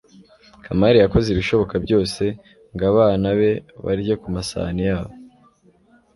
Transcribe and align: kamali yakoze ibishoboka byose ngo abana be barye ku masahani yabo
kamali 0.63 0.97
yakoze 0.99 1.27
ibishoboka 1.29 1.75
byose 1.85 2.23
ngo 2.73 2.83
abana 2.91 3.27
be 3.39 3.51
barye 3.85 4.13
ku 4.21 4.27
masahani 4.35 4.83
yabo 4.89 5.13